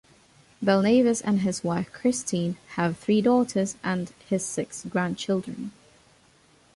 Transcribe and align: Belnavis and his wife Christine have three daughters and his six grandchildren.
Belnavis 0.65 1.21
and 1.23 1.41
his 1.41 1.63
wife 1.63 1.91
Christine 1.93 2.57
have 2.69 2.97
three 2.97 3.21
daughters 3.21 3.75
and 3.83 4.11
his 4.27 4.43
six 4.43 4.83
grandchildren. 4.89 5.73